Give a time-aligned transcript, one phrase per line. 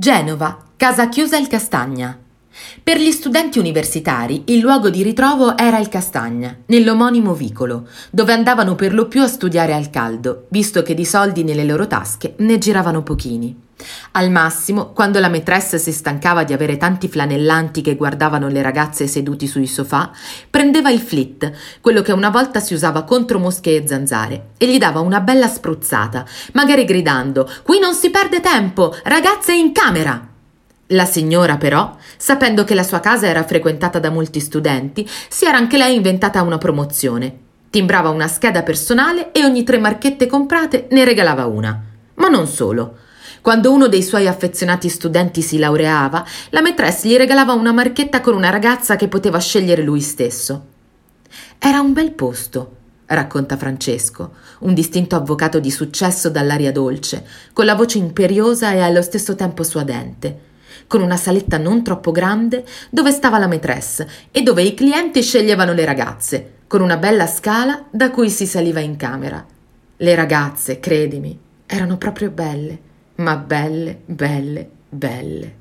[0.00, 2.16] Genova, casa chiusa il Castagna.
[2.84, 8.76] Per gli studenti universitari il luogo di ritrovo era il Castagna, nell'omonimo vicolo, dove andavano
[8.76, 12.58] per lo più a studiare al caldo, visto che di soldi nelle loro tasche ne
[12.58, 13.67] giravano pochini.
[14.12, 19.06] Al massimo, quando la maîtresse si stancava di avere tanti flanellanti che guardavano le ragazze
[19.06, 20.10] seduti sui sofà,
[20.50, 24.78] prendeva il flit, quello che una volta si usava contro mosche e zanzare, e gli
[24.78, 30.28] dava una bella spruzzata, magari gridando: Qui non si perde tempo, ragazze in camera!
[30.92, 35.58] La signora, però, sapendo che la sua casa era frequentata da molti studenti, si era
[35.58, 37.46] anche lei inventata una promozione.
[37.68, 41.78] Timbrava una scheda personale e ogni tre marchette comprate ne regalava una.
[42.14, 42.96] Ma non solo.
[43.40, 48.34] Quando uno dei suoi affezionati studenti si laureava, la maîtresse gli regalava una marchetta con
[48.34, 50.66] una ragazza che poteva scegliere lui stesso.
[51.58, 57.74] Era un bel posto, racconta Francesco, un distinto avvocato di successo dall'aria dolce, con la
[57.74, 60.46] voce imperiosa e allo stesso tempo suadente
[60.88, 65.72] con una saletta non troppo grande dove stava la maîtresse e dove i clienti sceglievano
[65.72, 69.44] le ragazze, con una bella scala da cui si saliva in camera.
[69.96, 72.78] Le ragazze, credimi, erano proprio belle,
[73.18, 75.52] ma belle, belle, belle.